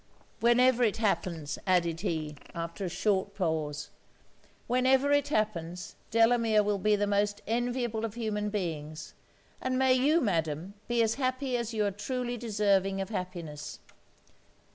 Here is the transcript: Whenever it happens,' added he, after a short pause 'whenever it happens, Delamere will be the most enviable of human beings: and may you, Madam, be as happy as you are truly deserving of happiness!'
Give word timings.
Whenever 0.39 0.81
it 0.81 0.97
happens,' 0.97 1.59
added 1.67 2.01
he, 2.01 2.35
after 2.55 2.85
a 2.85 2.89
short 2.89 3.35
pause 3.35 3.91
'whenever 4.65 5.11
it 5.11 5.27
happens, 5.27 5.95
Delamere 6.09 6.63
will 6.63 6.79
be 6.79 6.95
the 6.95 7.05
most 7.05 7.39
enviable 7.45 8.03
of 8.03 8.15
human 8.15 8.49
beings: 8.49 9.13
and 9.61 9.77
may 9.77 9.93
you, 9.93 10.19
Madam, 10.19 10.73
be 10.87 11.03
as 11.03 11.13
happy 11.21 11.55
as 11.55 11.71
you 11.71 11.85
are 11.85 11.91
truly 11.91 12.35
deserving 12.35 12.99
of 12.99 13.09
happiness!' 13.09 13.77